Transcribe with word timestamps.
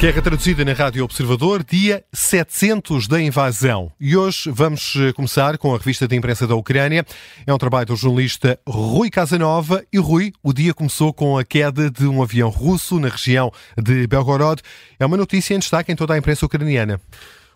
Guerra 0.00 0.22
traduzida 0.22 0.64
na 0.64 0.72
Rádio 0.72 1.04
Observador, 1.04 1.62
dia 1.62 2.02
700 2.10 3.06
da 3.06 3.20
invasão. 3.20 3.92
E 4.00 4.16
hoje 4.16 4.50
vamos 4.50 4.94
eh, 4.96 5.12
começar 5.12 5.58
com 5.58 5.74
a 5.74 5.76
revista 5.76 6.08
de 6.08 6.16
imprensa 6.16 6.46
da 6.46 6.54
Ucrânia. 6.54 7.04
É 7.46 7.52
um 7.52 7.58
trabalho 7.58 7.84
do 7.84 7.96
jornalista 7.96 8.58
Rui 8.66 9.10
Casanova. 9.10 9.84
E 9.92 9.98
Rui, 9.98 10.32
o 10.42 10.54
dia 10.54 10.72
começou 10.72 11.12
com 11.12 11.36
a 11.36 11.44
queda 11.44 11.90
de 11.90 12.06
um 12.06 12.22
avião 12.22 12.48
russo 12.48 12.98
na 12.98 13.08
região 13.08 13.52
de 13.76 14.06
Belgorod. 14.06 14.62
É 14.98 15.04
uma 15.04 15.18
notícia 15.18 15.54
em 15.54 15.58
destaque 15.58 15.92
em 15.92 15.96
toda 15.96 16.14
a 16.14 16.18
imprensa 16.18 16.46
ucraniana. 16.46 16.98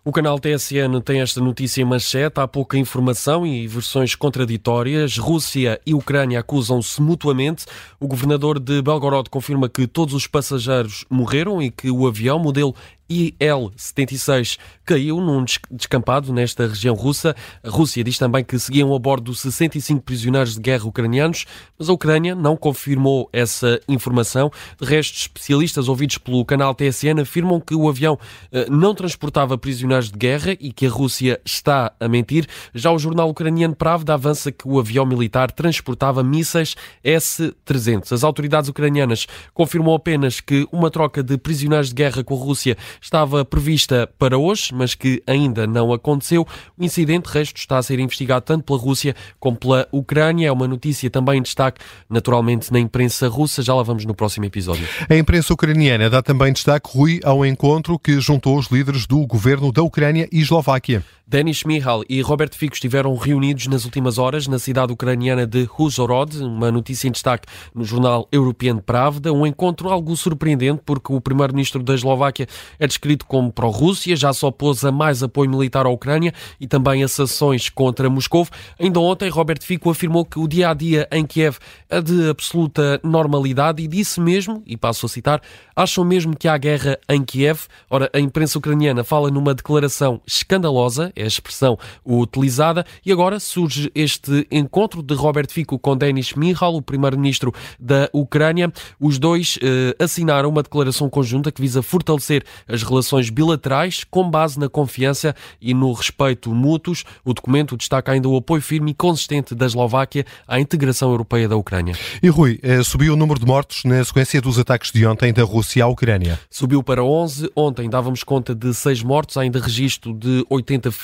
O 0.07 0.13
canal 0.13 0.39
TSN 0.39 1.01
tem 1.03 1.23
esta 1.23 1.41
notícia 1.41 1.81
em 1.81 1.85
manchete. 1.87 2.39
Há 2.39 2.47
pouca 2.47 2.77
informação 2.77 3.47
e 3.47 3.67
versões 3.67 4.15
contraditórias. 4.15 5.17
Rússia 5.17 5.81
e 5.87 5.95
Ucrânia 5.95 6.41
acusam-se 6.41 7.01
mutuamente. 7.01 7.65
O 7.99 8.07
governador 8.07 8.61
de 8.61 8.83
Belgorod 8.83 9.31
confirma 9.31 9.67
que 9.67 9.87
todos 9.87 10.13
os 10.13 10.27
passageiros 10.27 11.07
morreram 11.09 11.63
e 11.63 11.71
que 11.71 11.91
o 11.91 12.07
avião, 12.07 12.39
modelo 12.39 12.75
IL-76 13.09 14.59
caiu 14.85 15.21
num 15.21 15.45
descampado 15.71 16.33
nesta 16.33 16.67
região 16.67 16.95
russa. 16.95 17.35
A 17.63 17.71
Rússia 17.71 18.05
diz 18.05 18.19
também 18.19 18.45
que 18.45 18.59
seguiam 18.59 18.95
a 18.95 18.99
bordo 18.99 19.35
65 19.35 20.03
prisioneiros 20.03 20.55
de 20.55 20.61
guerra 20.61 20.87
ucranianos, 20.87 21.47
mas 21.79 21.89
a 21.89 21.93
Ucrânia 21.93 22.35
não 22.35 22.57
confirmou 22.57 23.29
essa 23.33 23.81
informação. 23.89 24.51
De 24.81 24.87
resto, 24.87 25.17
especialistas 25.17 25.89
ouvidos 25.89 26.19
pelo 26.19 26.45
canal 26.45 26.75
TSN 26.75 27.21
afirmam 27.23 27.61
que 27.61 27.75
o 27.75 27.89
avião 27.89 28.19
eh, 28.53 28.67
não 28.71 28.95
transportava 28.95 29.57
prisioneiros 29.57 30.11
de 30.11 30.19
guerra 30.19 30.53
e 30.61 30.73
que 30.73 30.87
a 30.87 30.91
Rússia 30.91 31.41
está 31.45 31.93
a 31.99 32.09
mentir. 32.09 32.47
Já 32.75 32.91
o 32.91 32.99
jornal 32.99 33.29
ucraniano 33.29 33.75
Pravda 33.75 34.15
avança 34.15 34.53
que 34.53 34.67
o 34.67 34.79
avião 34.79 35.07
militar 35.07 35.51
transportava 35.51 36.23
mísseis 36.23 36.75
S-300. 37.03 38.13
As 38.13 38.25
autoridades 38.25 38.69
ucranianas 38.69 39.27
confirmam 39.53 39.95
apenas 39.95 40.41
que 40.41 40.67
uma 40.71 40.91
troca 40.91 41.23
de 41.23 41.37
prisioneiros 41.39 41.89
de 41.89 41.95
guerra 41.95 42.25
com 42.25 42.35
a 42.35 42.39
Rússia 42.39 42.77
estava 43.01 43.45
prevista 43.45 44.09
para 44.19 44.39
hoje, 44.39 44.73
mas 44.73 44.95
que 44.95 45.23
ainda 45.27 45.67
não 45.67 45.93
aconteceu. 45.93 46.47
O 46.79 46.85
incidente, 46.85 47.27
resto, 47.27 47.57
está 47.57 47.79
a 47.79 47.83
ser 47.83 47.99
investigado 47.99 48.45
tanto 48.45 48.65
pela 48.65 48.79
Rússia 48.79 49.15
como 49.39 49.57
pela 49.57 49.89
Ucrânia. 49.93 50.49
É 50.49 50.53
uma 50.53 50.69
notícia 50.69 51.09
também 51.11 51.39
em 51.39 51.43
destaque, 51.43 51.81
naturalmente, 52.09 52.73
na 52.73 52.79
imprensa 52.79 53.29
russa. 53.29 53.63
Já 53.63 53.75
lá 53.75 53.83
vamos 53.83 54.05
no 54.05 54.15
próximo 54.15 54.45
episódio. 54.45 54.87
A 55.09 55.17
imprensa 55.17 55.53
ucraniana 55.53 56.11
dá 56.11 56.23
também 56.23 56.53
destaque, 56.53 56.89
Rui, 56.93 57.21
ao 57.25 57.45
encontro 57.45 57.99
que 57.99 58.21
juntou 58.21 58.59
os 58.59 58.69
líderes 58.69 59.07
do 59.07 59.27
governo 59.27 59.73
da 59.73 59.83
Ucrânia 59.83 60.29
e 60.33 60.41
Eslováquia. 60.41 61.03
Denis 61.27 61.65
Mihal 61.65 62.03
e 62.07 62.21
Robert 62.21 62.51
Fico 62.53 62.75
estiveram 62.75 63.17
reunidos 63.17 63.67
nas 63.67 63.87
últimas 63.87 64.19
horas 64.19 64.47
na 64.47 64.59
cidade 64.59 64.93
ucraniana 64.93 65.47
de 65.47 65.67
Huzhorod, 65.79 66.37
uma 66.43 66.71
notícia 66.71 67.09
em 67.09 67.11
destaque 67.11 67.49
no 67.75 67.83
jornal 67.83 68.29
European 68.31 68.77
Pravda, 68.77 69.33
um 69.33 69.47
encontro 69.47 69.89
algo 69.89 70.15
surpreendente 70.19 70.83
porque 70.85 71.11
o 71.15 71.23
primeiro-ministro 71.23 71.83
da 71.83 71.95
Eslováquia 71.95 72.47
é 72.79 72.87
descrito 72.87 73.25
como 73.25 73.51
pró-Rússia, 73.51 74.15
já 74.15 74.35
se 74.35 74.45
opôs 74.45 74.85
a 74.85 74.93
mais 74.93 75.23
apoio 75.23 75.49
militar 75.49 75.87
à 75.87 75.89
Ucrânia 75.89 76.35
e 76.61 76.67
também 76.67 77.03
a 77.03 77.09
sanções 77.09 77.71
contra 77.71 78.11
Moscou. 78.11 78.47
Ainda 78.79 79.01
ontem, 79.01 79.31
Robert 79.31 79.63
Fico 79.63 79.89
afirmou 79.89 80.27
que 80.27 80.39
o 80.39 80.47
dia-a-dia 80.47 81.09
-dia 81.11 81.19
em 81.19 81.25
Kiev 81.25 81.57
é 81.89 82.03
de 82.03 82.29
absoluta 82.29 83.01
normalidade 83.03 83.83
e 83.83 83.89
disse 83.89 84.21
mesmo, 84.21 84.63
e 84.67 84.77
passo 84.77 85.07
a 85.07 85.09
citar, 85.09 85.41
acham 85.75 86.05
mesmo 86.05 86.37
que 86.37 86.49
há 86.49 86.59
guerra 86.59 86.99
em 87.09 87.25
Kiev? 87.25 87.61
Ora, 87.89 88.11
a 88.13 88.21
imprensa 88.21 88.59
ucraniana 88.59 89.03
fala 89.03 89.31
numa 89.31 89.55
declaração 89.55 90.21
escandalosa 90.27 91.14
é 91.17 91.25
a 91.25 91.27
expressão 91.27 91.79
utilizada. 92.05 92.85
E 93.05 93.13
agora 93.13 93.39
surge 93.41 93.91
este 93.95 94.47
encontro 94.51 95.03
de 95.03 95.15
Robert 95.15 95.49
Fico 95.51 95.79
com 95.79 95.97
Denis 95.97 96.35
Mihal, 96.35 96.75
o 96.75 96.83
primeiro-ministro 96.83 97.53
da 97.79 98.09
Ucrânia. 98.13 98.73
Os 99.01 99.19
dois 99.19 99.59
eh, 99.63 99.95
assinaram 100.03 100.49
uma 100.49 100.63
declaração 100.63 101.09
conjunta 101.09 101.53
que 101.53 101.61
visa 101.61 101.83
fortalecer 101.83 102.45
as 102.69 102.83
relações 102.83 103.31
bilaterais 103.31 104.05
com 104.05 104.29
base 104.29 104.59
na 104.59 104.69
confiança 104.69 105.35
e 105.61 105.73
no 105.75 105.93
respeito 105.93 106.55
mútuos. 106.55 107.05
O 107.25 107.33
documento 107.33 107.77
destaca 107.77 108.13
ainda 108.13 108.29
o 108.29 108.37
apoio 108.37 108.63
firme 108.63 108.91
e 108.91 108.95
consistente 108.95 109.55
da 109.55 109.67
Eslováquia 109.67 110.25
à 110.47 110.61
integração 110.61 111.11
europeia 111.11 111.49
da 111.49 111.57
Ucrânia. 111.57 111.97
E 112.23 112.29
Rui, 112.29 112.59
eh, 112.63 112.83
subiu 112.83 113.15
o 113.15 113.17
número 113.17 113.39
de 113.39 113.47
mortos 113.47 113.85
na 113.85 114.03
sequência 114.05 114.41
dos 114.41 114.59
ataques 114.59 114.91
de 114.91 115.07
ontem 115.07 115.33
da 115.33 115.43
Rússia 115.43 115.85
à 115.85 115.87
Ucrânia? 115.87 116.39
Subiu 116.51 116.83
para 116.83 117.03
11. 117.03 117.51
Ontem 117.55 117.89
dávamos 117.89 118.23
conta 118.25 118.55
de 118.55 118.73
6 118.75 119.03
mortos, 119.03 119.37
ainda 119.37 119.61
registro 119.61 120.13
de 120.13 120.45
80 120.49 120.91
feridos. 120.91 121.04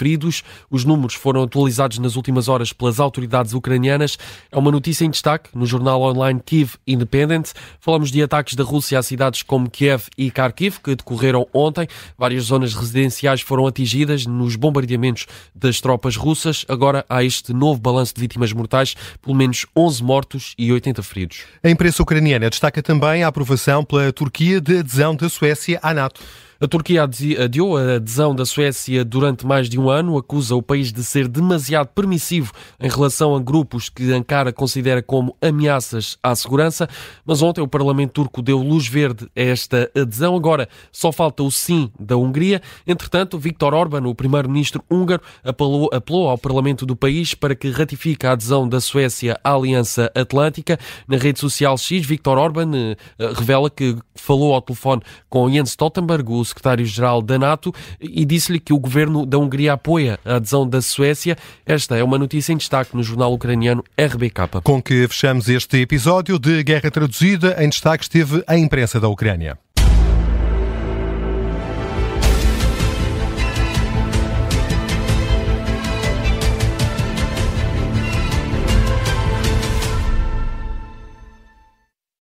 Os 0.70 0.84
números 0.84 1.14
foram 1.14 1.42
atualizados 1.42 1.98
nas 1.98 2.16
últimas 2.16 2.48
horas 2.48 2.72
pelas 2.72 2.98
autoridades 2.98 3.52
ucranianas. 3.52 4.16
É 4.50 4.56
uma 4.56 4.70
notícia 4.70 5.04
em 5.04 5.10
destaque 5.10 5.50
no 5.54 5.66
jornal 5.66 6.00
online 6.02 6.40
Kiev 6.44 6.74
Independent. 6.86 7.50
Falamos 7.80 8.10
de 8.10 8.22
ataques 8.22 8.54
da 8.54 8.64
Rússia 8.64 8.98
a 8.98 9.02
cidades 9.02 9.42
como 9.42 9.68
Kiev 9.68 10.04
e 10.16 10.30
Kharkiv, 10.30 10.78
que 10.82 10.94
decorreram 10.94 11.46
ontem. 11.52 11.86
Várias 12.16 12.44
zonas 12.44 12.74
residenciais 12.74 13.42
foram 13.42 13.66
atingidas 13.66 14.24
nos 14.26 14.56
bombardeamentos 14.56 15.26
das 15.54 15.80
tropas 15.80 16.16
russas. 16.16 16.64
Agora 16.68 17.04
há 17.08 17.22
este 17.22 17.52
novo 17.52 17.80
balanço 17.80 18.14
de 18.14 18.20
vítimas 18.20 18.52
mortais, 18.52 18.94
pelo 19.20 19.36
menos 19.36 19.66
11 19.76 20.02
mortos 20.02 20.54
e 20.56 20.72
80 20.72 21.02
feridos. 21.02 21.42
A 21.62 21.68
imprensa 21.68 22.02
ucraniana 22.02 22.48
destaca 22.48 22.82
também 22.82 23.22
a 23.22 23.28
aprovação 23.28 23.84
pela 23.84 24.12
Turquia 24.12 24.60
de 24.60 24.78
adesão 24.78 25.14
da 25.14 25.28
Suécia 25.28 25.78
à 25.82 25.92
NATO. 25.92 26.20
A 26.62 26.68
Turquia 26.68 27.04
adiou 27.04 27.74
a 27.74 27.94
adesão 27.94 28.34
da 28.34 28.44
Suécia 28.44 29.02
durante 29.02 29.46
mais 29.46 29.66
de 29.66 29.80
um 29.80 29.88
ano, 29.88 30.18
acusa 30.18 30.54
o 30.54 30.60
país 30.60 30.92
de 30.92 31.02
ser 31.02 31.26
demasiado 31.26 31.86
permissivo 31.86 32.52
em 32.78 32.86
relação 32.86 33.34
a 33.34 33.40
grupos 33.40 33.88
que 33.88 34.12
Ankara 34.12 34.52
considera 34.52 35.00
como 35.00 35.34
ameaças 35.40 36.18
à 36.22 36.36
segurança, 36.36 36.86
mas 37.24 37.40
ontem 37.40 37.62
o 37.62 37.66
Parlamento 37.66 38.12
turco 38.12 38.42
deu 38.42 38.58
luz 38.58 38.86
verde 38.86 39.26
a 39.34 39.40
esta 39.40 39.90
adesão. 39.96 40.36
Agora 40.36 40.68
só 40.92 41.10
falta 41.10 41.42
o 41.42 41.50
sim 41.50 41.90
da 41.98 42.18
Hungria. 42.18 42.60
Entretanto, 42.86 43.38
Viktor 43.38 43.72
Orban, 43.72 44.06
o 44.06 44.14
primeiro-ministro 44.14 44.84
húngaro, 44.90 45.22
apelou, 45.42 45.88
apelou 45.90 46.28
ao 46.28 46.36
Parlamento 46.36 46.84
do 46.84 46.94
país 46.94 47.32
para 47.32 47.54
que 47.54 47.70
ratifique 47.70 48.26
a 48.26 48.32
adesão 48.32 48.68
da 48.68 48.82
Suécia 48.82 49.40
à 49.42 49.54
Aliança 49.54 50.12
Atlântica. 50.14 50.78
Na 51.08 51.16
rede 51.16 51.40
social 51.40 51.78
X, 51.78 52.04
Viktor 52.04 52.36
Orban 52.36 52.70
eh, 52.74 52.96
revela 53.32 53.70
que 53.70 53.96
falou 54.14 54.52
ao 54.52 54.60
telefone 54.60 55.00
com 55.30 55.50
Jens 55.50 55.70
Stoltenberg, 55.70 56.30
o 56.30 56.49
secretário-geral 56.50 57.22
da 57.22 57.38
NATO, 57.38 57.74
e 58.00 58.24
disse-lhe 58.24 58.60
que 58.60 58.72
o 58.72 58.78
governo 58.78 59.24
da 59.24 59.38
Hungria 59.38 59.72
apoia 59.72 60.18
a 60.24 60.36
adesão 60.36 60.68
da 60.68 60.80
Suécia. 60.80 61.36
Esta 61.64 61.96
é 61.96 62.04
uma 62.04 62.18
notícia 62.18 62.52
em 62.52 62.56
destaque 62.56 62.96
no 62.96 63.02
jornal 63.02 63.32
ucraniano 63.32 63.82
RBK. 63.98 64.60
Com 64.62 64.82
que 64.82 65.08
fechamos 65.08 65.48
este 65.48 65.78
episódio 65.78 66.38
de 66.38 66.62
Guerra 66.62 66.90
Traduzida. 66.90 67.56
Em 67.62 67.68
destaque 67.68 68.04
esteve 68.04 68.42
a 68.46 68.56
imprensa 68.56 69.00
da 69.00 69.08
Ucrânia. 69.08 69.58